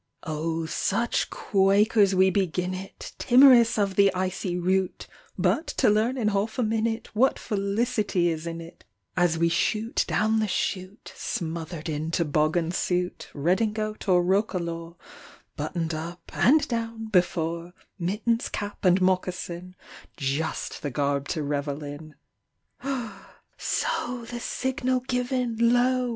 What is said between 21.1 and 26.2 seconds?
to revel in; So, the signal given, lo!